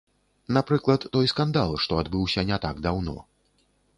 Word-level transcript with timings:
Напрыклад, 0.55 1.05
той 1.17 1.29
скандал, 1.33 1.69
што 1.85 2.01
адбыўся 2.03 2.47
не 2.53 2.57
так 2.65 2.75
даўно. 2.89 3.15